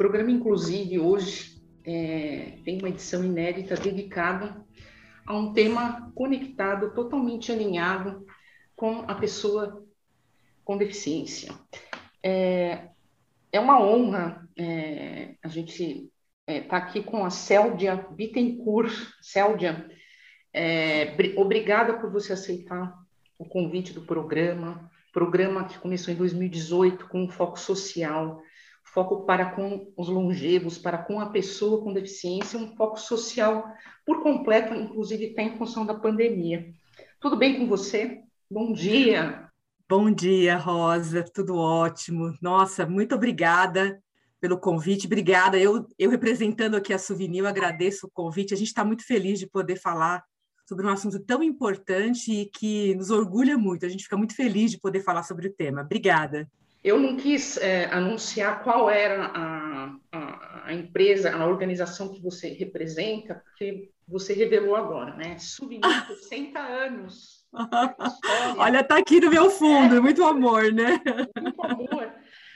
[0.00, 4.64] programa Inclusive hoje é, tem uma edição inédita dedicada
[5.26, 8.24] a um tema conectado, totalmente alinhado
[8.74, 9.86] com a pessoa
[10.64, 11.52] com deficiência.
[12.22, 12.88] É,
[13.52, 16.10] é uma honra é, a gente
[16.48, 18.94] estar é, tá aqui com a Céldia Bittencourt.
[19.20, 19.86] Céldia,
[20.50, 22.98] é, obrigada por você aceitar
[23.38, 28.42] o convite do programa programa que começou em 2018 com um foco social,
[28.92, 33.64] foco para com os longevos, para com a pessoa com deficiência, um foco social
[34.04, 36.72] por completo, inclusive tem em função da pandemia.
[37.20, 38.20] Tudo bem com você?
[38.50, 39.48] Bom dia.
[39.88, 42.34] Bom dia, Rosa, tudo ótimo.
[42.40, 44.00] Nossa, muito obrigada
[44.40, 45.58] pelo convite, obrigada.
[45.58, 48.54] Eu, eu representando aqui a Souvenir, agradeço o convite.
[48.54, 50.24] A gente está muito feliz de poder falar
[50.66, 53.84] sobre um assunto tão importante e que nos orgulha muito.
[53.84, 55.82] A gente fica muito feliz de poder falar sobre o tema.
[55.82, 56.48] Obrigada.
[56.82, 62.48] Eu não quis é, anunciar qual era a, a, a, empresa, a organização que você
[62.54, 65.38] representa, porque você revelou agora, né?
[65.38, 65.82] Souvenir,
[66.28, 67.44] 60 anos.
[68.56, 71.00] Olha, está aqui no meu fundo, é, muito amor, né?
[71.36, 72.12] Muito amor.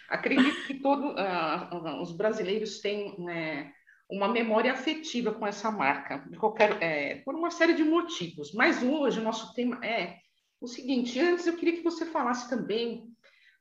[0.09, 3.73] Acredito que todos uh, ah, ah, os brasileiros têm né,
[4.11, 8.53] uma memória afetiva com essa marca, qualquer, é, por uma série de motivos.
[8.53, 10.19] Mas hoje o nosso tema é
[10.61, 13.14] o seguinte: antes eu queria que você falasse também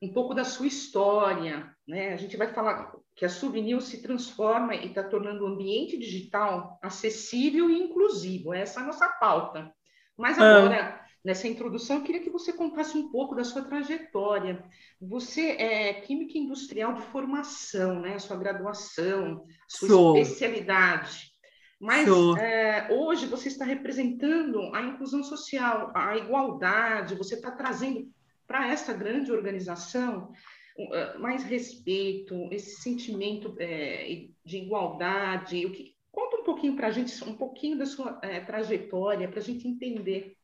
[0.03, 1.73] um pouco da sua história.
[1.87, 2.13] Né?
[2.13, 6.77] A gente vai falar que a Souvenir se transforma e está tornando o ambiente digital
[6.81, 8.53] acessível e inclusivo.
[8.53, 9.73] Essa é a nossa pauta.
[10.17, 10.57] Mas ah.
[10.57, 14.61] agora, nessa introdução, eu queria que você contasse um pouco da sua trajetória.
[14.99, 18.19] Você é química industrial de formação, né?
[18.19, 20.17] Sua graduação, sua Sou.
[20.17, 21.31] especialidade.
[21.79, 22.07] Mas
[22.39, 28.09] é, hoje você está representando a inclusão social, a igualdade, você está trazendo
[28.47, 30.31] para essa grande organização
[30.77, 35.65] uh, mais respeito, esse sentimento é, de igualdade.
[35.65, 39.39] O que, conta um pouquinho para a gente, um pouquinho da sua é, trajetória, para
[39.39, 40.37] a gente entender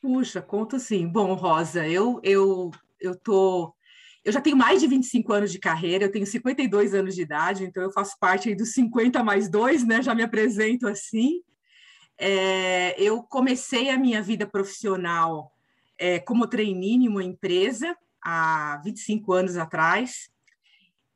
[0.00, 1.06] Puxa, conto sim.
[1.08, 3.74] Bom, Rosa, eu eu eu tô
[4.24, 7.64] eu já tenho mais de 25 anos de carreira, eu tenho 52 anos de idade,
[7.64, 10.02] então eu faço parte aí dos 50 mais dois, né?
[10.02, 11.42] Já me apresento assim.
[12.18, 15.52] É, eu comecei a minha vida profissional
[15.98, 20.28] é, como trainee em uma empresa há 25 anos atrás.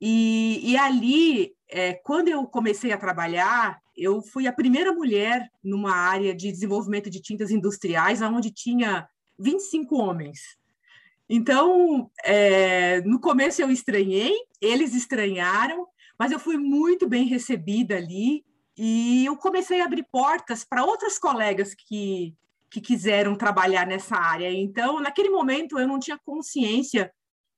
[0.01, 5.95] E, e ali, é, quando eu comecei a trabalhar, eu fui a primeira mulher numa
[5.95, 9.09] área de desenvolvimento de tintas industriais, onde tinha
[9.39, 10.41] 25 homens.
[11.29, 15.87] Então, é, no começo eu estranhei, eles estranharam,
[16.19, 18.45] mas eu fui muito bem recebida ali
[18.77, 22.35] e eu comecei a abrir portas para outros colegas que,
[22.71, 24.53] que quiseram trabalhar nessa área.
[24.53, 27.13] Então, naquele momento, eu não tinha consciência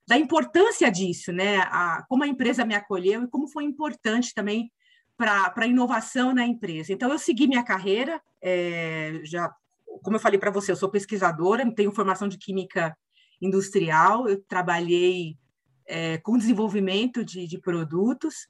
[0.07, 1.59] da importância disso, né?
[1.59, 4.71] A, como a empresa me acolheu e como foi importante também
[5.15, 6.91] para a inovação na empresa.
[6.91, 9.53] Então, eu segui minha carreira, é, já,
[10.01, 12.95] como eu falei para você, eu sou pesquisadora, tenho formação de química
[13.41, 15.37] industrial, eu trabalhei
[15.85, 18.47] é, com desenvolvimento de, de produtos,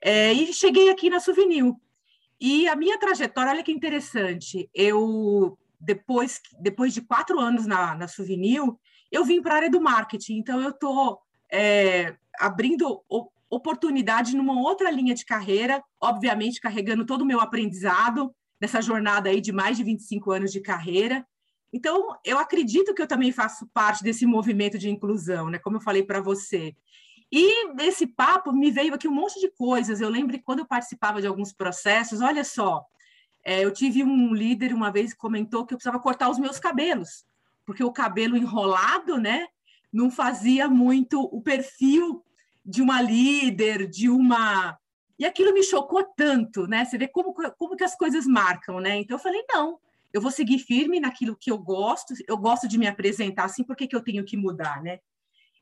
[0.00, 1.64] é, e cheguei aqui na Souvenir.
[2.40, 8.08] E a minha trajetória, olha que interessante, eu, depois, depois de quatro anos na, na
[8.08, 8.62] Souvenir,
[9.10, 11.20] eu vim para a área do marketing, então eu estou
[11.50, 13.02] é, abrindo
[13.48, 19.40] oportunidade numa outra linha de carreira, obviamente carregando todo o meu aprendizado nessa jornada aí
[19.40, 21.26] de mais de 25 anos de carreira.
[21.72, 25.58] Então, eu acredito que eu também faço parte desse movimento de inclusão, né?
[25.58, 26.74] Como eu falei para você.
[27.30, 30.00] E nesse papo me veio aqui um monte de coisas.
[30.00, 32.84] Eu lembro que quando eu participava de alguns processos, olha só,
[33.46, 36.58] é, eu tive um líder uma vez que comentou que eu precisava cortar os meus
[36.58, 37.24] cabelos,
[37.64, 39.46] porque o cabelo enrolado, né,
[39.92, 42.24] não fazia muito o perfil
[42.64, 44.76] de uma líder, de uma.
[45.16, 46.84] E aquilo me chocou tanto, né?
[46.84, 48.96] Você vê como, como que as coisas marcam, né?
[48.96, 49.78] Então eu falei, não,
[50.12, 53.76] eu vou seguir firme naquilo que eu gosto, eu gosto de me apresentar assim, por
[53.76, 54.98] que, que eu tenho que mudar, né?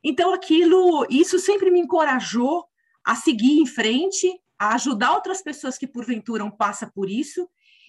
[0.02, 2.64] Então aquilo, isso sempre me encorajou
[3.04, 7.46] a seguir em frente, a ajudar outras pessoas que porventura passam por isso.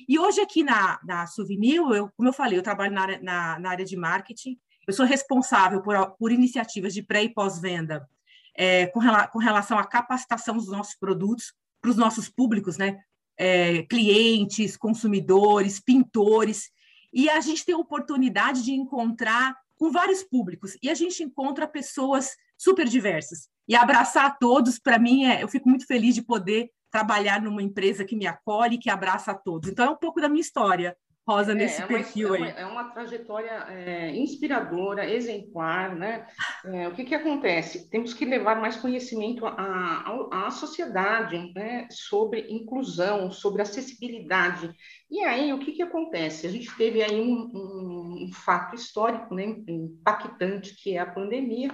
[0.08, 3.70] E hoje aqui na, na Souvenir, eu, como eu falei, eu trabalho na, na, na
[3.70, 4.58] área de marketing,
[4.88, 8.08] eu sou responsável por, por iniciativas de pré e pós-venda
[8.56, 13.00] é, com, rela com, relação à capacitação dos nossos produtos para os nossos públicos, né?
[13.38, 16.72] É, clientes, consumidores, pintores,
[17.14, 21.68] e a gente tem a oportunidade de encontrar com vários públicos, e a gente encontra
[21.68, 23.50] pessoas super diversas.
[23.68, 28.06] E abraçar todos, para mim, é, eu fico muito feliz de poder trabalhar numa empresa
[28.06, 29.70] que me acolhe, que abraça a todos.
[29.70, 30.96] Então, é um pouco da minha história.
[31.28, 32.54] Rosa, é, nesse é, perfil é uma, aí.
[32.56, 36.26] É uma trajetória é, inspiradora, exemplar, né?
[36.64, 37.90] É, o que, que acontece?
[37.90, 41.86] Temos que levar mais conhecimento à, à, sociedade né?
[41.92, 44.72] sobre inclusão, sobre acessibilidade.
[45.12, 46.48] E aí, o que, que acontece?
[46.48, 49.44] A gente teve aí um, um, um fato histórico né?
[49.68, 51.72] impactante, que é a pandemia,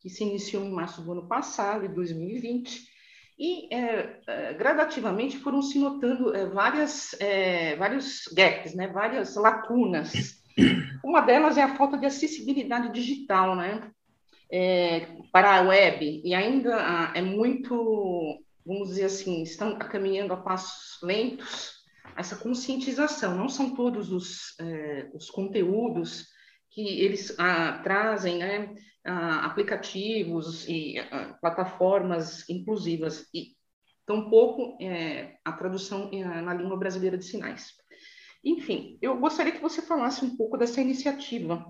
[0.00, 2.87] que se iniciou em março do ano passado, de 2020,
[3.38, 10.12] e é, é, gradativamente foram se notando é, várias, é, vários gaps, né, várias lacunas.
[11.04, 13.90] Uma delas é a falta de acessibilidade digital né,
[14.50, 20.36] é, para a web, e ainda ah, é muito, vamos dizer assim, estão caminhando a
[20.36, 21.78] passos lentos
[22.16, 23.36] essa conscientização.
[23.36, 26.26] Não são todos os, é, os conteúdos
[26.70, 28.74] que eles ah, trazem, né,
[29.42, 30.96] aplicativos e
[31.40, 33.56] plataformas inclusivas e
[34.08, 37.74] tampouco é, a tradução é, na língua brasileira de sinais.
[38.42, 41.62] Enfim, eu gostaria que você falasse um pouco dessa iniciativa.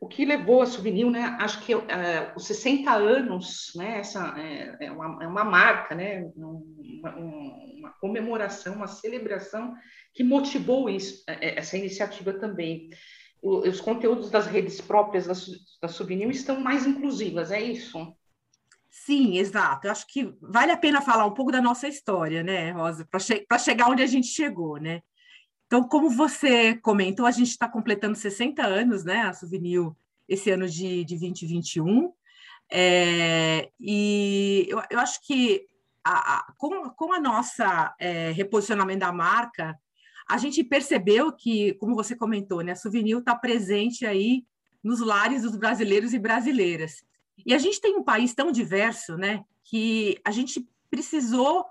[0.00, 1.36] O que levou a Souvenir, né?
[1.40, 3.98] Acho que é, os 60 anos, né?
[3.98, 6.30] Essa é, é, uma, é uma marca, né?
[6.36, 9.74] Uma, uma, comemoração, uma celebração
[10.14, 12.88] que motivou isso, é, essa iniciativa também
[13.42, 15.34] os conteúdos das redes próprias da,
[15.88, 18.14] da estão mais inclusivas, é isso?
[18.90, 19.86] Sim, exato.
[19.86, 23.20] Eu acho que vale a pena falar um pouco da nossa história, né, Rosa, para
[23.20, 25.02] che chegar onde a gente chegou, né?
[25.66, 29.92] Então, como você comentou, a gente está completando 60 anos, né, a Souvenir,
[30.28, 32.12] esse ano de, de 2021.
[32.72, 35.66] É, e eu, eu, acho que
[36.04, 39.78] a, a, com, com a nossa é, reposicionamento da marca,
[40.30, 44.44] a gente percebeu que, como você comentou, né, a Souvenir está presente aí
[44.82, 47.02] nos lares dos brasileiros e brasileiras.
[47.44, 51.66] E a gente tem um país tão diverso, né, que a gente precisou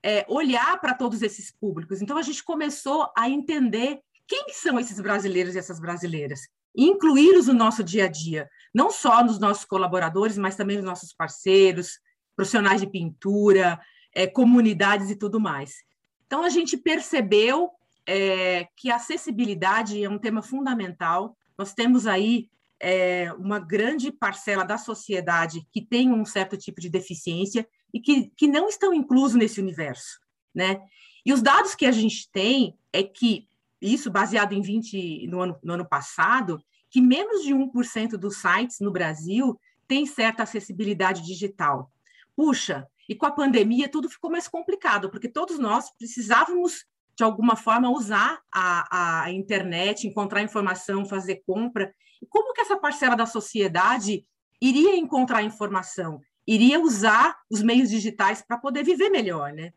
[0.00, 2.00] é, olhar para todos esses públicos.
[2.00, 6.42] Então a gente começou a entender quem são esses brasileiros e essas brasileiras,
[6.76, 11.12] incluí-los no nosso dia a dia, não só nos nossos colaboradores, mas também nos nossos
[11.12, 11.98] parceiros,
[12.36, 13.80] profissionais de pintura,
[14.14, 15.82] é, comunidades e tudo mais.
[16.26, 17.70] Então a gente percebeu
[18.06, 21.36] é, que a acessibilidade é um tema fundamental.
[21.56, 22.48] Nós temos aí
[22.80, 28.30] é, uma grande parcela da sociedade que tem um certo tipo de deficiência e que,
[28.36, 30.20] que não estão inclusos nesse universo,
[30.54, 30.82] né?
[31.24, 33.48] E os dados que a gente tem é que,
[33.80, 38.80] isso baseado em 20, no ano, no ano passado, que menos de 1% dos sites
[38.80, 39.58] no Brasil
[39.88, 41.90] tem certa acessibilidade digital.
[42.36, 46.84] Puxa, e com a pandemia tudo ficou mais complicado, porque todos nós precisávamos
[47.16, 51.94] de alguma forma, usar a, a internet, encontrar informação, fazer compra.
[52.28, 54.26] Como que essa parcela da sociedade
[54.60, 56.20] iria encontrar informação?
[56.46, 59.72] Iria usar os meios digitais para poder viver melhor, né?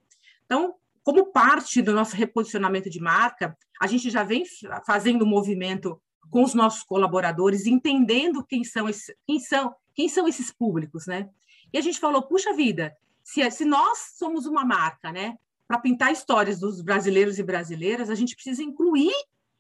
[0.46, 4.44] Então, como parte do nosso reposicionamento de marca, a gente já vem
[4.86, 10.28] fazendo um movimento com os nossos colaboradores, entendendo quem são, esses, quem são, quem são
[10.28, 11.30] esses públicos, né?
[11.72, 15.38] E a gente falou, puxa vida, se, se nós somos uma marca, né?
[15.68, 19.14] Para pintar histórias dos brasileiros e brasileiras, a gente precisa incluir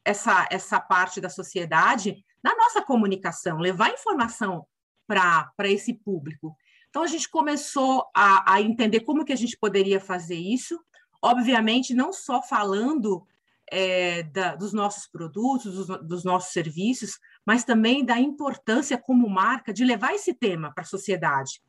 [0.05, 4.65] essa, essa parte da sociedade na nossa comunicação, levar informação
[5.05, 6.55] para esse público.
[6.89, 10.79] Então, a gente começou a, a, entender como que a gente poderia fazer isso,
[11.21, 13.25] obviamente, não só falando
[13.69, 19.73] é, da, dos nossos produtos, dos, dos nossos serviços, mas também da importância como marca
[19.73, 21.61] de levar esse tema para a sociedade.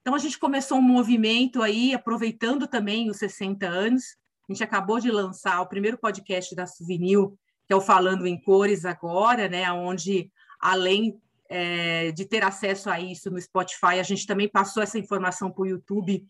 [0.00, 4.16] Então, a gente começou um movimento aí, aproveitando também os 60 anos.
[4.48, 7.28] A gente acabou de lançar o primeiro podcast da Souvenir,
[7.66, 9.70] que é o Falando em Cores agora, né?
[9.70, 14.98] Onde, além é, de ter acesso a isso no Spotify, a gente também passou essa
[14.98, 16.24] informação para o YouTube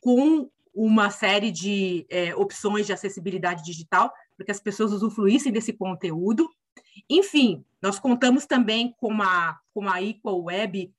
[0.00, 5.72] com uma série de é, opções de acessibilidade digital, para que as pessoas usufruíssem desse
[5.72, 6.50] conteúdo.
[7.08, 10.92] Enfim, nós contamos também com a, com a Equal Web,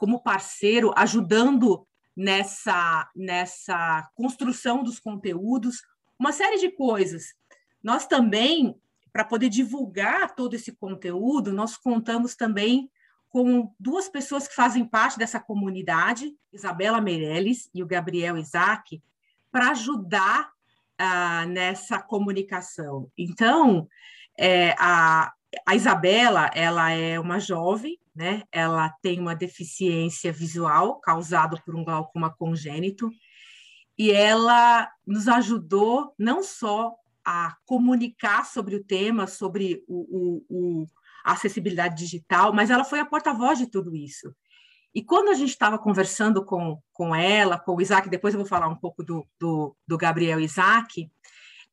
[0.00, 5.82] como parceiro, ajudando nessa, nessa construção dos conteúdos,
[6.18, 7.34] uma série de coisas.
[7.82, 8.74] Nós também,
[9.12, 12.90] para poder divulgar todo esse conteúdo, nós contamos também
[13.28, 19.02] com duas pessoas que fazem parte dessa comunidade, Isabela Meirelles e o Gabriel Isaac,
[19.52, 20.50] para ajudar
[20.96, 23.10] ah, nessa comunicação.
[23.18, 23.86] Então,
[24.38, 25.30] é, a,
[25.66, 28.42] a Isabela, ela é uma jovem né?
[28.52, 33.10] Ela tem uma deficiência visual causada por um glaucoma congênito
[33.98, 40.86] e ela nos ajudou não só a comunicar sobre o tema, sobre o, o, o
[41.24, 44.34] a acessibilidade digital, mas ela foi a porta-voz de tudo isso.
[44.94, 48.46] E quando a gente estava conversando com, com ela, com o Isaac, depois eu vou
[48.46, 51.10] falar um pouco do, do, do Gabriel Isaac,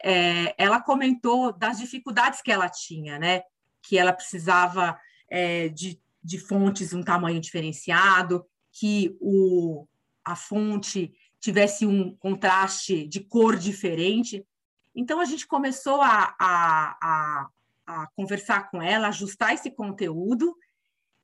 [0.02, 3.42] é, ela comentou das dificuldades que ela tinha, né?
[3.82, 4.98] Que ela precisava
[5.30, 9.88] é, de, de fontes um tamanho diferenciado, que o,
[10.26, 14.46] a fonte tivesse um contraste de cor diferente.
[14.94, 17.48] Então, a gente começou a, a, a,
[17.88, 20.54] a conversar com ela, ajustar esse conteúdo,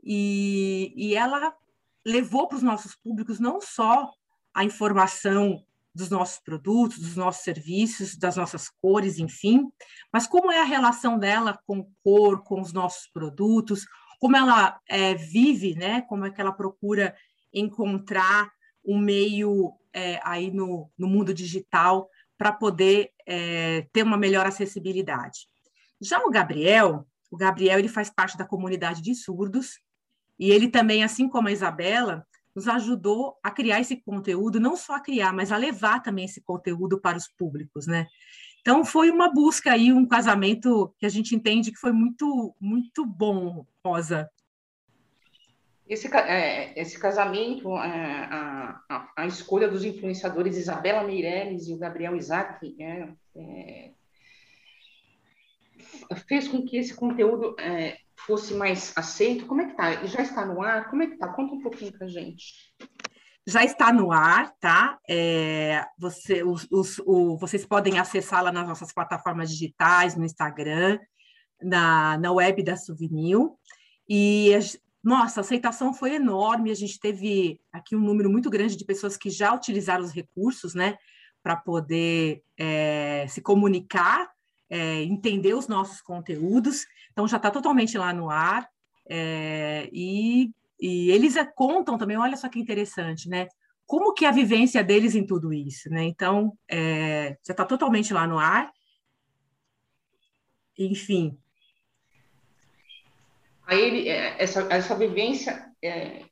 [0.01, 1.53] e, e ela
[2.05, 4.09] levou para os nossos públicos não só
[4.53, 9.69] a informação dos nossos produtos, dos nossos serviços, das nossas cores, enfim,
[10.11, 13.85] mas como é a relação dela com cor, com os nossos produtos,
[14.23, 15.99] como ela é, vive, né?
[16.03, 17.13] Como é que ela procura
[17.53, 18.49] encontrar
[18.81, 25.39] um meio é, aí no, no mundo digital para poder é, ter uma melhor acessibilidade.
[26.01, 29.81] Já o Gabriel, o Gabriel ele faz parte da comunidade de surdos
[30.39, 32.25] e ele também, assim como a Isabela,
[32.55, 36.39] nos ajudou a criar esse conteúdo, não só a criar, mas a levar também esse
[36.39, 38.07] conteúdo para os públicos, né?
[38.63, 43.05] Então foi uma busca aí, um casamento que a gente entende que foi muito muito
[43.05, 44.29] bom, Rosa.
[45.85, 51.77] Esse, é, esse casamento, é, a, a, a, escolha dos influenciadores Isabela Meirelles e o
[51.77, 53.91] Gabriel Isaac é, é
[56.25, 59.45] fez com que esse conteúdo é, fosse mais aceito.
[59.45, 60.05] Como é que tá?
[60.05, 60.89] Já está no ar?
[60.89, 61.27] Como é que tá?
[61.27, 62.72] Conta um pouquinho para gente.
[63.45, 64.97] Já está no ar, tá?
[65.09, 70.97] É, você, os, os, o, vocês podem acessá-la nas nossas plataformas digitais, no Instagram,
[71.61, 73.37] na, na web da Souvenir.
[74.07, 74.51] E,
[75.03, 76.71] nossa, a aceitação foi enorme.
[76.71, 80.73] A gente teve aqui um número muito grande de pessoas que já utilizaram os recursos,
[80.73, 80.97] né?
[81.41, 84.33] Para poder é, se comunicar
[84.73, 86.87] é, entender os nossos conteúdos.
[87.11, 88.67] Então, já está totalmente lá no ar.
[89.07, 90.49] É, e,
[90.83, 93.47] e eles contam também, olha só que interessante, né?
[93.85, 96.03] Como que é a vivência deles em tudo isso, né?
[96.03, 98.69] Então, é, já está totalmente lá no ar.
[100.77, 101.37] Enfim.
[103.65, 106.25] Aí, ele, é, essa, essa vivência é,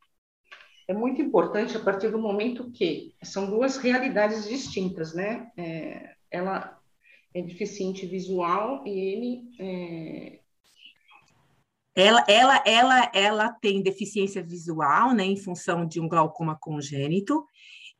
[0.85, 5.49] é muito importante a partir do momento que são duas realidades distintas, né?
[5.55, 6.77] É, ela
[7.33, 10.40] é deficiente visual e ele é...
[11.95, 17.45] Ela, ela, ela, ela tem deficiência visual, né, em função de um glaucoma congênito.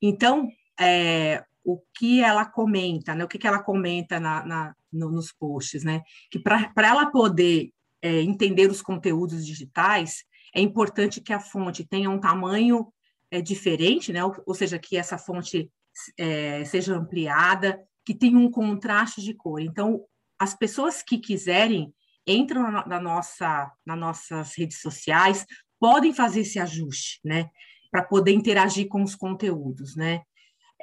[0.02, 0.48] Então,
[0.80, 5.32] é, o que ela comenta, né, o que, que ela comenta na, na no, nos
[5.32, 7.72] posts, né, que para ela poder
[8.02, 12.92] é, entender os conteúdos digitais, é importante que a fonte tenha um tamanho
[13.30, 15.70] é, diferente, né, ou, ou seja, que essa fonte
[16.18, 19.62] é, seja ampliada, que tem um contraste de cor.
[19.62, 20.04] Então,
[20.40, 21.94] as pessoas que quiserem
[22.26, 25.46] entram na, nossa, nas nossas redes sociais,
[25.80, 27.50] podem fazer esse ajuste, né?
[27.90, 30.22] Para poder interagir com os conteúdos, né?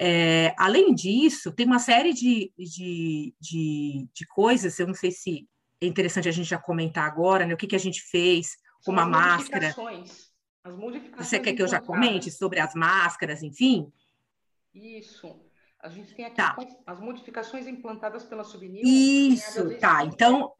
[0.00, 5.48] É, além disso, tem uma série de, de, de, de, coisas, eu não sei se
[5.80, 7.54] é interessante a gente já comentar agora, né?
[7.54, 9.74] O que, que a gente fez com uma máscara.
[10.64, 13.90] As modificações Você quer que eu já comente sobre as máscaras, enfim?
[14.74, 15.40] Isso.
[15.80, 16.56] A gente tem aqui tá.
[16.86, 18.84] as modificações implantadas pela Souvenir.
[18.84, 20.04] Isso, tá.
[20.04, 20.52] Então,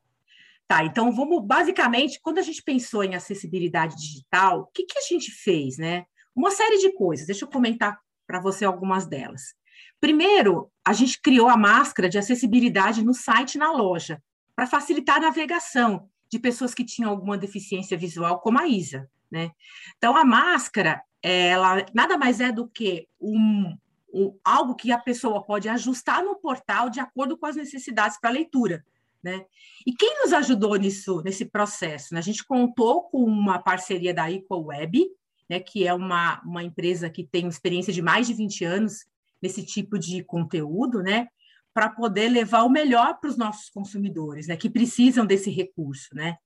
[0.69, 0.85] tá.
[0.85, 5.31] Então, vamos basicamente, quando a gente pensou em acessibilidade digital, o que, que a gente
[5.33, 6.05] fez, né?
[6.37, 7.27] Uma série de coisas.
[7.27, 9.55] Deixa eu comentar para você algumas delas.
[10.01, 14.23] Primeiro, a gente criou a máscara de acessibilidade no site e na loja,
[14.55, 19.09] para facilitar a navegação de pessoas que tinham alguma deficiência visual, como a Isa.
[19.31, 19.51] Né?
[19.97, 23.77] Então, a máscara, ela nada mais é do que um,
[24.13, 28.31] um, algo que a pessoa pode ajustar no portal de acordo com as necessidades para
[28.31, 28.85] leitura.
[29.29, 29.45] Né?
[29.87, 32.15] E quem nos ajudou nisso, nesse processo?
[32.15, 32.21] Né?
[32.21, 35.07] A gente contou com uma parceria da Equal Web,
[35.49, 39.07] né, que é uma, uma empresa que tem experiência de mais de 20 anos
[39.41, 41.29] nesse tipo de conteúdo, né,
[41.73, 46.09] para poder levar o melhor para os nossos consumidores, né, que precisam desse recurso.
[46.15, 46.37] Né?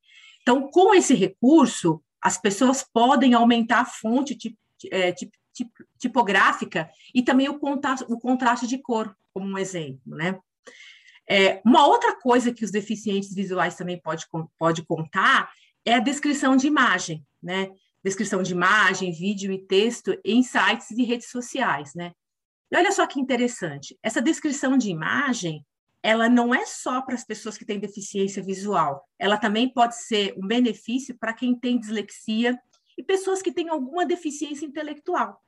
[0.43, 4.57] Então, com esse recurso, as pessoas podem aumentar a fonte de,
[4.91, 5.31] é, de,
[5.99, 10.39] tipográfica e também o contraste, o contraste de cor, como um exemplo, né?
[11.29, 14.27] É, uma outra coisa que os deficientes visuais também pode,
[14.59, 15.51] pode contar
[15.85, 17.71] é a descrição de imagem, né?
[18.05, 22.13] Descrição de imagem, vídeo e texto em sites e redes sociais, né?
[22.71, 25.65] E olha só que interessante, essa descrição de imagem,
[26.03, 30.35] ela não é só para as pessoas que têm deficiência visual, ela também pode ser
[30.37, 32.59] um benefício para quem tem dislexia
[32.99, 35.41] e pessoas que têm alguma deficiência intelectual.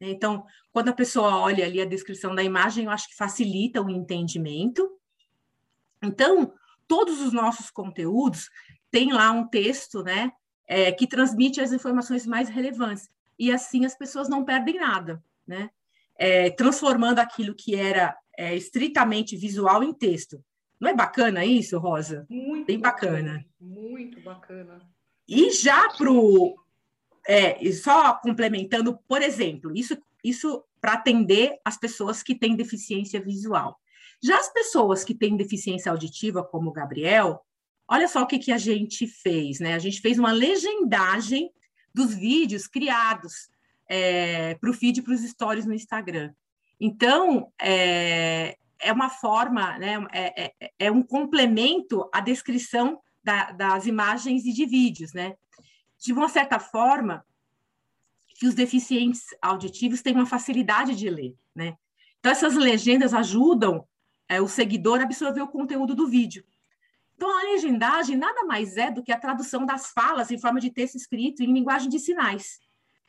[0.00, 3.90] Então, quando a pessoa olha ali a descrição da imagem, eu acho que facilita o
[3.90, 4.97] entendimento.
[6.02, 6.52] Então,
[6.86, 8.50] todos os nossos conteúdos
[8.90, 10.32] têm lá um texto, né,
[10.66, 13.08] é, que transmite as informações mais relevantes.
[13.38, 15.70] E assim as pessoas não perdem nada, né?
[16.16, 20.42] É, transformando aquilo que era é, estritamente visual em texto.
[20.80, 22.26] Não é bacana isso, Rosa?
[22.28, 23.12] Muito Bem bacana.
[23.16, 23.46] bacana.
[23.60, 24.80] Muito bacana.
[25.28, 26.56] E já para o.
[27.26, 33.78] É, só complementando, por exemplo, isso, isso para atender as pessoas que têm deficiência visual.
[34.22, 37.40] Já as pessoas que têm deficiência auditiva, como o Gabriel,
[37.88, 39.74] olha só o que, que a gente fez, né?
[39.74, 41.50] A gente fez uma legendagem
[41.94, 43.48] dos vídeos criados
[43.88, 46.32] é, para o feed e para os stories no Instagram.
[46.80, 53.86] Então, é, é uma forma, né, é, é, é um complemento à descrição da, das
[53.86, 55.34] imagens e de vídeos, né?
[55.98, 57.24] De uma certa forma,
[58.38, 61.76] que os deficientes auditivos têm uma facilidade de ler, né?
[62.20, 63.86] Então, essas legendas ajudam
[64.28, 66.44] é, o seguidor absorver o conteúdo do vídeo.
[67.16, 70.70] Então, a legendagem nada mais é do que a tradução das falas em forma de
[70.70, 72.60] texto escrito em linguagem de sinais,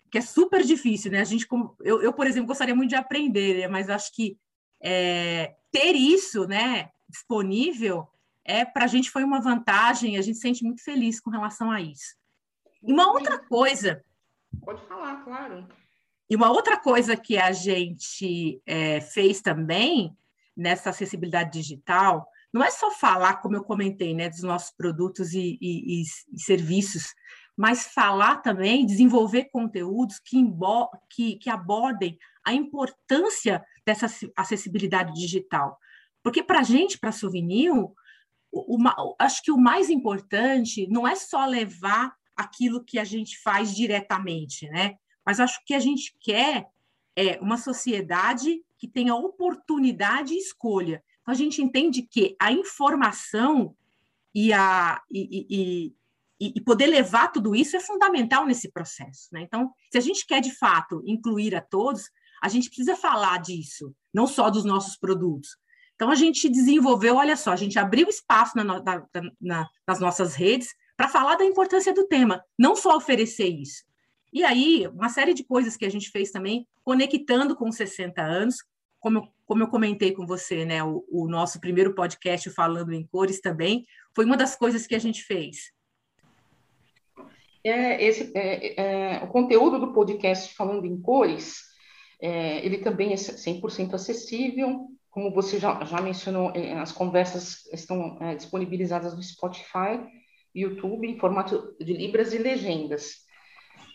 [0.09, 1.21] que é super difícil, né?
[1.21, 1.45] A gente,
[1.81, 3.67] eu, eu por exemplo, gostaria muito de aprender, né?
[3.67, 4.37] mas acho que
[4.81, 8.07] é, ter isso, né, disponível,
[8.43, 10.17] é para a gente foi uma vantagem.
[10.17, 12.15] A gente se sente muito feliz com relação a isso.
[12.81, 14.03] E uma outra coisa.
[14.63, 15.67] Pode falar, claro.
[16.27, 20.17] E uma outra coisa que a gente é, fez também
[20.59, 25.57] nessa acessibilidade digital não é só falar, como eu comentei, né, dos nossos produtos e,
[25.61, 27.13] e, e serviços,
[27.55, 30.43] mas falar também, desenvolver conteúdos que,
[31.09, 35.77] que, que abordem a importância dessa acessibilidade digital.
[36.23, 37.71] Porque para a gente, para a Souvenir,
[39.19, 44.67] acho que o mais importante não é só levar aquilo que a gente faz diretamente,
[44.69, 44.95] né?
[45.25, 46.65] Mas acho que a gente quer
[47.19, 51.03] é uma sociedade que tenha oportunidade e escolha.
[51.21, 53.75] Então, a gente entende que a informação
[54.33, 55.45] e, a, e,
[56.39, 59.27] e, e, poder levar tudo isso é fundamental nesse processo.
[59.33, 59.41] Né?
[59.41, 62.09] Então, se a gente quer, de fato, incluir a todos,
[62.41, 65.57] a gente precisa falar disso, não só dos nossos produtos.
[65.95, 69.05] Então, a gente desenvolveu, olha só, a gente abriu espaço na, na,
[69.41, 73.83] na, nas nossas redes para falar da importância do tema, não só oferecer isso.
[74.31, 78.57] E aí, uma série de coisas que a gente fez também, conectando com 60 anos,
[78.99, 83.39] como, como eu comentei com você, né, o, o nosso primeiro podcast falando em cores
[83.39, 85.71] também, foi uma das coisas que a gente fez.
[87.63, 91.61] É, esse, é, é, o conteúdo do podcast falando em cores,
[92.21, 98.17] é, ele também é 100% acessível, como você já, já mencionou, é, as conversas estão
[98.21, 99.99] é, disponibilizadas no Spotify,
[100.53, 103.27] YouTube, em formato de libras e legendas.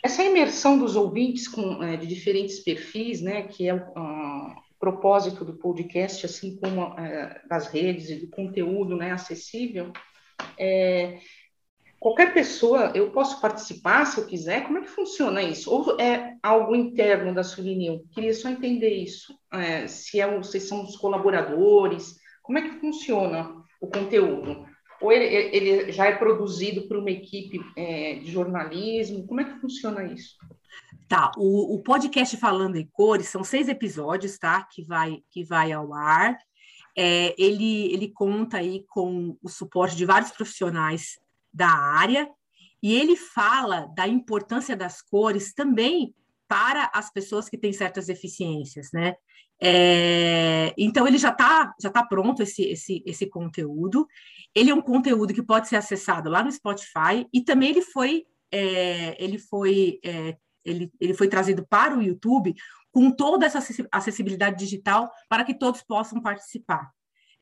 [0.05, 5.55] Essa imersão dos ouvintes com, é, de diferentes perfis, né, que é o, propósito do
[5.55, 9.90] podcast, assim como é, das redes e do conteúdo né, acessível,
[10.59, 11.21] é,
[11.99, 14.64] qualquer pessoa, eu posso participar se eu quiser?
[14.64, 15.71] Como é que funciona isso?
[15.71, 18.03] Ou é algo interno da Souvenir?
[18.12, 19.35] Queria só entender isso.
[19.51, 24.67] É, se é, vocês são os colaboradores, como é que funciona o conteúdo?
[25.05, 29.27] Ou ele, ele já é produzido por uma equipe é, de jornalismo?
[29.27, 30.38] Como é que funciona isso?
[31.07, 34.62] Tá, o, o, podcast Falando em Cores são seis episódios, tá?
[34.62, 36.38] Que vai, que vai ao ar.
[36.97, 41.19] É, ele, ele conta aí com o suporte de vários profissionais
[41.53, 42.27] da área
[42.83, 46.14] e ele fala da importância das cores também
[46.55, 49.17] para as pessoas que têm certas deficiências, né?
[49.61, 54.07] É, então ele já está já tá pronto esse, esse, esse conteúdo.
[54.55, 58.25] Ele é um conteúdo que pode ser acessado lá no Spotify e também ele foi
[58.53, 62.55] é, ele foi é, ele, ele foi trazido para o YouTube
[62.93, 63.59] com toda essa
[63.90, 66.88] acessibilidade digital para que todos possam participar.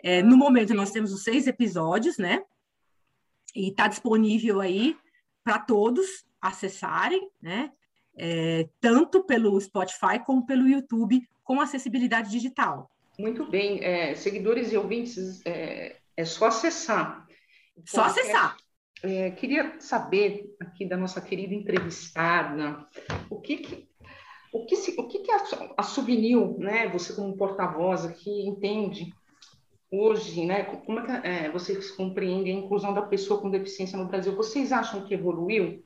[0.03, 2.43] É, no momento nós temos os seis episódios, né?
[3.55, 4.97] E está disponível aí
[5.45, 7.71] para todos acessarem, né?
[8.17, 12.91] É, tanto pelo Spotify como pelo YouTube, com acessibilidade digital.
[13.19, 13.83] Muito bem.
[13.83, 17.27] É, seguidores e ouvintes, é, é só acessar.
[17.85, 18.57] Só acessar.
[19.03, 22.87] É, queria saber aqui da nossa querida entrevistada
[23.29, 23.89] o que, que
[24.53, 25.43] o que, se, o que, que a,
[25.79, 29.13] a né, você como porta-voz aqui, entende
[29.91, 34.07] hoje, né, como é que é, vocês compreendem a inclusão da pessoa com deficiência no
[34.07, 34.37] Brasil?
[34.37, 35.83] Vocês acham que evoluiu?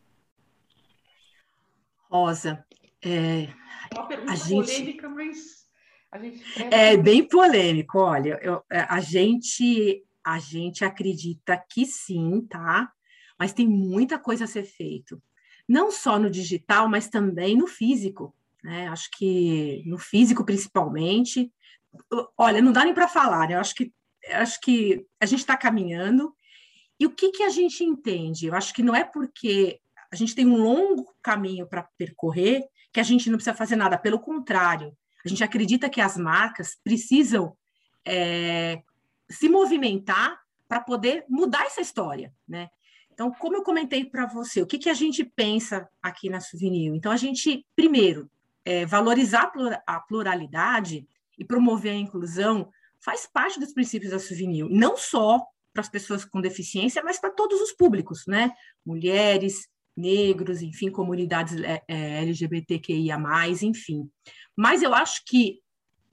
[2.16, 2.64] Rosa,
[3.04, 3.48] é,
[3.92, 5.66] uma pergunta a gente, polêmica, mas
[6.10, 7.98] a gente é bem polêmico.
[7.98, 12.90] Olha, eu, é, a gente a gente acredita que sim, tá?
[13.38, 15.22] Mas tem muita coisa a ser feito,
[15.68, 18.34] não só no digital, mas também no físico.
[18.64, 18.88] né?
[18.88, 21.52] Acho que no físico principalmente.
[22.36, 23.54] Olha, não dá nem para falar, né?
[23.56, 23.92] Eu acho que
[24.32, 26.34] acho que a gente está caminhando.
[26.98, 28.46] E o que, que a gente entende?
[28.46, 29.80] Eu acho que não é porque
[30.12, 33.98] a gente tem um longo caminho para percorrer que a gente não precisa fazer nada.
[33.98, 37.56] Pelo contrário, a gente acredita que as marcas precisam
[38.04, 38.82] é,
[39.28, 42.68] se movimentar para poder mudar essa história, né?
[43.12, 46.92] Então, como eu comentei para você, o que, que a gente pensa aqui na Souvenir?
[46.94, 48.30] Então, a gente, primeiro,
[48.62, 49.50] é, valorizar
[49.86, 55.42] a pluralidade e promover a inclusão faz parte dos princípios da Souvenir, não só
[55.72, 58.52] para as pessoas com deficiência, mas para todos os públicos, né?
[58.84, 63.18] Mulheres, negros, enfim, comunidades é, é, LGBTQIA+,
[63.62, 64.08] enfim.
[64.56, 65.60] Mas eu acho que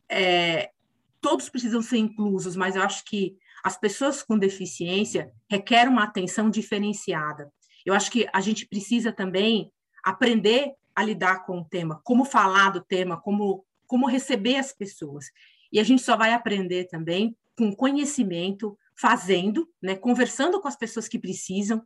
[0.09, 0.71] é,
[1.19, 6.49] todos precisam ser inclusos, mas eu acho que as pessoas com deficiência requerem uma atenção
[6.49, 7.51] diferenciada.
[7.85, 9.71] Eu acho que a gente precisa também
[10.03, 15.25] aprender a lidar com o tema, como falar do tema, como, como receber as pessoas.
[15.71, 21.07] E a gente só vai aprender também com conhecimento, fazendo, né, conversando com as pessoas
[21.07, 21.81] que precisam.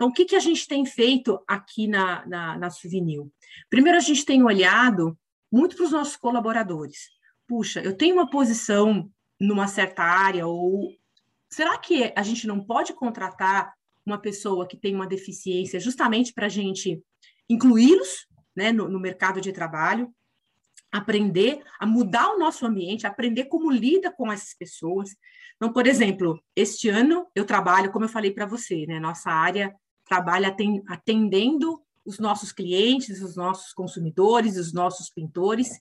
[0.00, 2.68] Então, o que, que a gente tem feito aqui na, na, na?
[3.68, 5.14] Primeiro, a gente tem olhado
[5.52, 7.10] muito para os nossos colaboradores.
[7.46, 10.90] Puxa, eu tenho uma posição numa certa área, ou
[11.50, 13.74] será que a gente não pode contratar
[14.06, 17.02] uma pessoa que tem uma deficiência justamente para a gente
[17.46, 20.10] incluí-los né, no, no mercado de trabalho,
[20.90, 25.10] aprender a mudar o nosso ambiente, aprender como lida com essas pessoas.
[25.56, 29.76] Então, por exemplo, este ano eu trabalho, como eu falei para você, né, nossa área
[30.10, 30.54] trabalha
[30.88, 35.80] atendendo os nossos clientes, os nossos consumidores, os nossos pintores,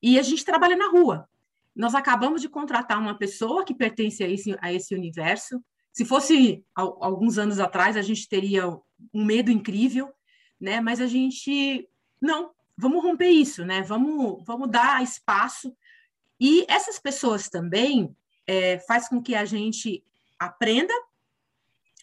[0.00, 1.28] e a gente trabalha na rua
[1.76, 5.62] nós acabamos de contratar uma pessoa que pertence a esse, a esse universo.
[5.92, 8.66] Se fosse alguns anos atrás, a gente teria
[9.12, 10.10] um medo incrível,
[10.58, 10.80] né?
[10.80, 11.86] Mas a gente
[12.20, 13.82] não, vamos romper isso, né?
[13.82, 15.76] Vamos, vamos dar espaço.
[16.40, 20.02] E essas pessoas também é, faz com que a gente
[20.38, 20.94] aprenda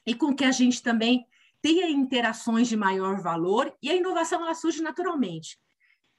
[0.06, 1.26] e com que a gente também
[1.64, 5.58] tenha interações de maior valor e a inovação ela surge naturalmente.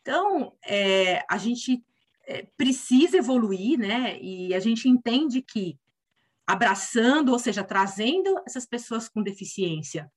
[0.01, 1.85] Então, é, a gente
[2.27, 4.19] é, precisa evoluir, né?
[4.21, 5.79] E a gente entende que
[6.47, 10.11] abraçando, ou seja, trazendo essas pessoas com deficiência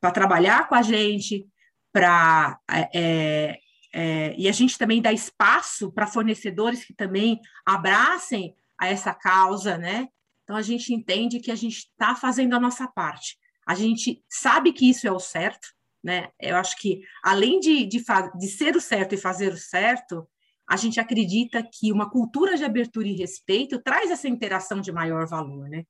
[0.00, 1.46] para trabalhar com a gente,
[1.92, 3.58] para é, é,
[3.94, 9.78] é, e a gente também dá espaço para fornecedores que também abracem a essa causa,
[9.78, 10.08] né?
[10.42, 13.38] Então a gente entende que a gente está fazendo a nossa parte.
[13.66, 15.68] A gente sabe que isso é o certo,
[16.02, 16.28] né?
[16.40, 18.02] Eu acho que além de, de,
[18.38, 20.26] de ser o certo e fazer o certo,
[20.68, 25.26] a gente acredita que uma cultura de abertura e respeito traz essa interação de maior
[25.26, 25.84] valor, né?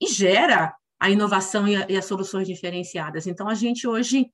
[0.00, 3.26] E gera a inovação e, a, e as soluções diferenciadas.
[3.26, 4.30] Então, a gente hoje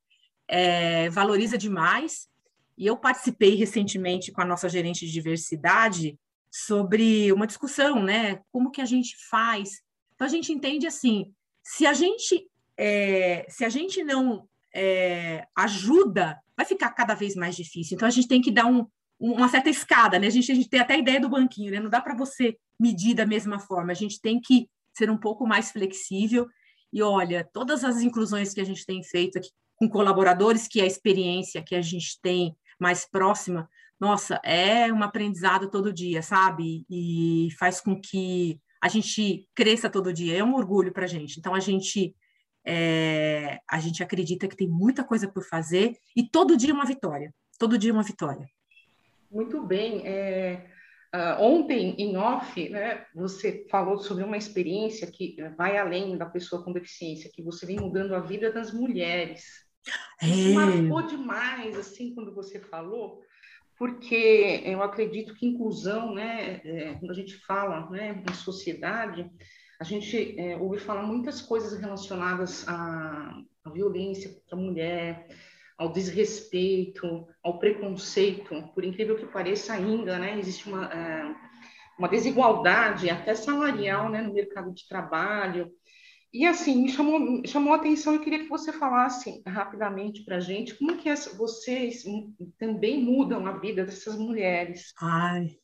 [0.49, 2.29] é, valoriza demais,
[2.77, 6.19] e eu participei recentemente com a nossa gerente de diversidade
[6.51, 8.41] sobre uma discussão, né?
[8.51, 9.83] Como que a gente faz?
[10.15, 16.39] Então, a gente entende assim, se a gente, é, se a gente não é, ajuda,
[16.57, 17.95] vai ficar cada vez mais difícil.
[17.95, 18.87] Então, a gente tem que dar um,
[19.19, 20.27] uma certa escada, né?
[20.27, 21.81] A gente, a gente tem até a ideia do banquinho, né?
[21.81, 23.93] Não dá para você medir da mesma forma.
[23.93, 26.47] A gente tem que ser um pouco mais flexível.
[26.93, 30.85] E olha, todas as inclusões que a gente tem feito aqui com colaboradores, que é
[30.85, 33.69] a experiência que a gente tem mais próxima,
[34.01, 36.85] nossa, é um aprendizado todo dia, sabe?
[36.91, 40.37] E faz com que a gente cresça todo dia.
[40.37, 41.39] É um orgulho para a gente.
[41.39, 42.15] Então a gente
[42.67, 47.33] é, a gente acredita que tem muita coisa por fazer e todo dia uma vitória.
[47.59, 48.49] Todo dia uma vitória.
[49.31, 50.07] Muito bem.
[50.07, 50.67] É,
[51.15, 56.63] uh, ontem, em off, né, você falou sobre uma experiência que vai além da pessoa
[56.63, 59.65] com deficiência, que você vem mudando a vida das mulheres.
[60.23, 60.27] É.
[60.27, 63.21] Isso marcou demais, assim, quando você falou,
[63.77, 69.31] porque eu acredito que inclusão, né, é, quando a gente fala né, em sociedade,
[69.81, 75.29] a gente é, ouve falar muitas coisas relacionadas à, à violência contra a mulher,
[75.77, 81.35] ao desrespeito, ao preconceito, por incrível que pareça ainda, né, existe uma, é,
[81.99, 85.73] uma desigualdade até salarial né, no mercado de trabalho.
[86.33, 90.41] E assim, me chamou, chamou a atenção, eu queria que você falasse rapidamente para a
[90.41, 92.03] gente como que as, vocês
[92.59, 94.93] também mudam a vida dessas mulheres.
[95.01, 95.57] Ai,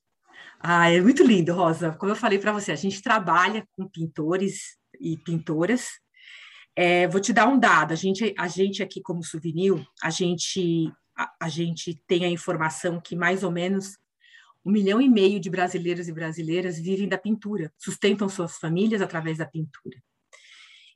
[0.61, 1.93] ai, é muito lindo, Rosa.
[1.93, 5.89] Como eu falei para você, a gente trabalha com pintores e pintoras
[6.77, 7.93] é, vou te dar um dado.
[7.93, 13.01] A gente, a gente aqui como Souvenir, a gente, a, a, gente tem a informação
[13.01, 13.99] que mais ou menos
[14.65, 19.39] um milhão e meio de brasileiros e brasileiras vivem da pintura, sustentam suas famílias através
[19.39, 20.03] da pintura.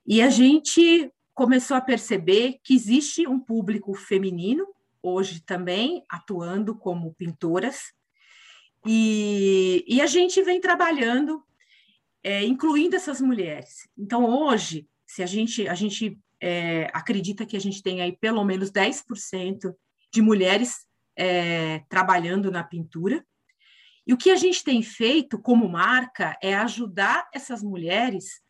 [0.07, 4.67] E a gente começou a perceber que existe um público feminino
[5.03, 7.93] hoje também atuando como pintoras,
[8.87, 11.43] e, e a gente vem trabalhando,
[12.23, 13.89] é, incluindo essas mulheres.
[13.97, 18.45] Então, hoje, se a gente, a gente é, acredita que a gente tem aí pelo
[18.45, 19.75] menos 10%
[20.13, 23.25] de mulheres é, trabalhando na pintura,
[24.07, 28.43] e o que a gente tem feito como marca é ajudar essas mulheres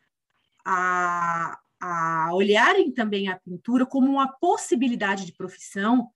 [0.65, 6.11] a, a olharem também a pintura como uma possibilidade de profissão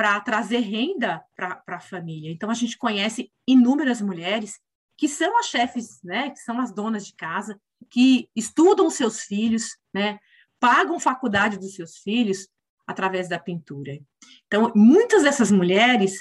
[0.00, 2.32] para trazer renda para a família.
[2.32, 4.58] Então, a gente conhece inúmeras mulheres
[4.96, 7.60] que são as chefes, né, que são as donas de casa,
[7.90, 10.18] que estudam seus filhos, né,
[10.58, 12.48] pagam faculdade dos seus filhos
[12.86, 14.00] através da pintura.
[14.46, 16.16] Então, muitas dessas mulheres,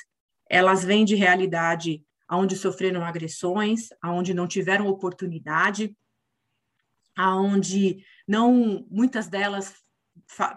[0.49, 5.95] elas vêm de realidade onde sofreram agressões, aonde não tiveram oportunidade,
[7.15, 9.73] aonde não muitas delas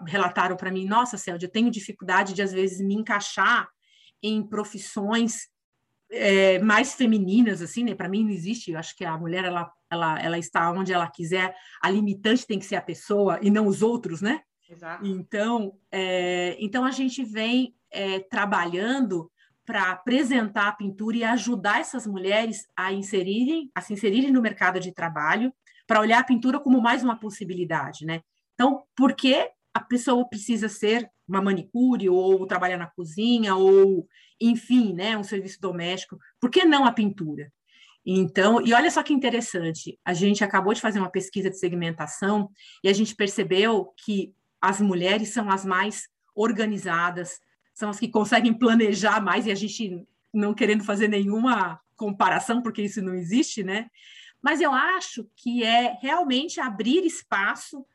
[0.07, 3.67] relataram para mim, nossa, Célia, eu tenho dificuldade de às vezes me encaixar
[4.21, 5.49] em profissões
[6.11, 7.95] é, mais femininas, assim, né?
[7.95, 11.09] Para mim não existe, eu acho que a mulher ela, ela, ela está onde ela
[11.09, 14.41] quiser, a limitante tem que ser a pessoa e não os outros, né?
[14.69, 15.05] Exato.
[15.05, 19.29] Então, é, então a gente vem é, trabalhando
[19.65, 24.79] para apresentar a pintura e ajudar essas mulheres a inserirem, a se inserirem no mercado
[24.79, 25.53] de trabalho,
[25.87, 28.21] para olhar a pintura como mais uma possibilidade, né?
[28.53, 34.07] Então, por que a pessoa precisa ser uma manicure ou trabalhar na cozinha ou,
[34.39, 36.17] enfim, né, um serviço doméstico?
[36.39, 37.51] Por que não a pintura?
[38.05, 42.49] Então, e olha só que interessante, a gente acabou de fazer uma pesquisa de segmentação
[42.83, 47.39] e a gente percebeu que as mulheres são as mais organizadas,
[47.73, 52.81] são as que conseguem planejar mais, e a gente não querendo fazer nenhuma comparação, porque
[52.81, 53.89] isso não existe, né?
[54.41, 57.85] Mas eu acho que é realmente abrir espaço,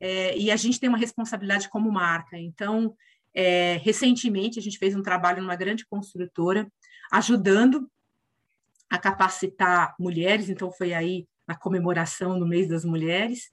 [0.00, 2.38] é, e a gente tem uma responsabilidade como marca.
[2.38, 2.94] Então,
[3.34, 6.70] é, recentemente, a gente fez um trabalho numa grande construtora,
[7.12, 7.90] ajudando
[8.88, 13.50] a capacitar mulheres, então foi aí na comemoração no mês das mulheres,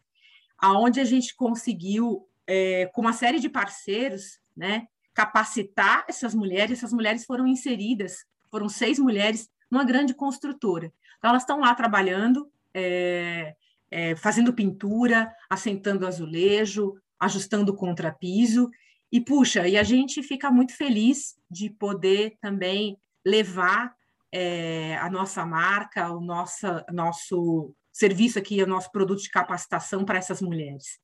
[0.58, 6.94] aonde a gente conseguiu, é, com uma série de parceiros, né, capacitar essas mulheres, essas
[6.94, 10.92] mulheres foram inseridas, foram seis mulheres, numa grande construtora.
[11.18, 13.56] Então, elas estão lá trabalhando, é,
[13.94, 18.72] é, fazendo pintura, assentando azulejo, ajustando o contrapiso,
[19.12, 23.94] e puxa, e a gente fica muito feliz de poder também levar
[24.32, 30.18] é, a nossa marca, o nossa, nosso serviço aqui, o nosso produto de capacitação para
[30.18, 31.00] essas mulheres.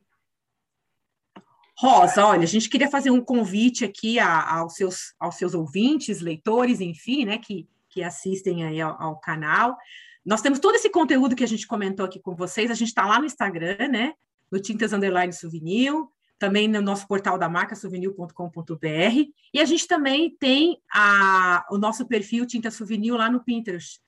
[1.80, 6.22] Rosa, olha, a gente queria fazer um convite aqui a, aos, seus, aos seus ouvintes,
[6.22, 9.78] leitores, enfim, né, que, que assistem aí ao, ao, canal.
[10.26, 13.06] Nós temos todo esse conteúdo que a gente comentou aqui com vocês, a gente está
[13.06, 14.14] lá no Instagram, né,
[14.52, 15.94] no Tintas Underline Souvenir,
[16.40, 22.06] também no nosso portal da marca, souvenir.com.br, e a gente também tem a, o nosso
[22.08, 24.00] perfil Tinta Souvenir lá no Pinterest.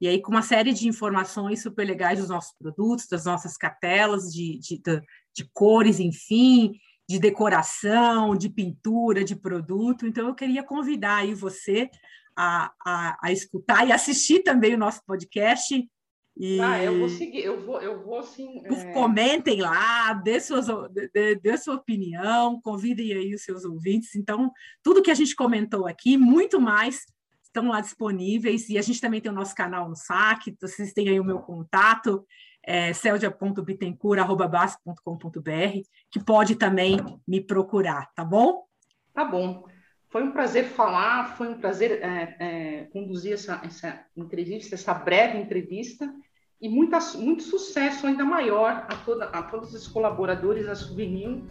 [0.00, 4.32] E aí, com uma série de informações super legais dos nossos produtos, das nossas cartelas
[4.32, 5.00] de, de, de,
[5.32, 6.72] de cores, enfim,
[7.08, 10.04] de decoração, de pintura, de produto.
[10.04, 11.88] Então, eu queria convidar aí você
[12.36, 15.88] a, a, a escutar e assistir também o nosso podcast.
[16.36, 16.60] E...
[16.60, 18.62] Ah, eu vou seguir, eu vou, eu vou sim.
[18.64, 18.92] É...
[18.92, 20.66] Comentem lá, dê, suas,
[21.12, 24.14] dê, dê sua opinião, convidem aí os seus ouvintes.
[24.14, 24.50] Então,
[24.82, 27.04] tudo que a gente comentou aqui, muito mais,
[27.42, 28.68] estão lá disponíveis.
[28.68, 31.38] E a gente também tem o nosso canal no saque, vocês têm aí o meu
[31.38, 32.26] contato,
[32.64, 36.96] é, celdia.bittencourt.com.br, que pode também
[37.28, 38.64] me procurar, tá bom?
[39.12, 39.64] Tá bom.
[40.12, 45.38] Foi um prazer falar, foi um prazer é, é, conduzir essa, essa entrevista, essa breve
[45.38, 46.14] entrevista,
[46.60, 51.42] e muita, muito sucesso ainda maior a, toda, a todos os colaboradores da Souvenir.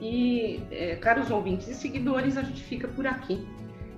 [0.00, 3.44] E, é, caros ouvintes e seguidores, a gente fica por aqui.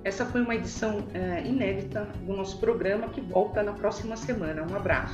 [0.03, 4.65] Essa foi uma edição é, inédita do nosso programa que volta na próxima semana.
[4.69, 5.13] Um abraço.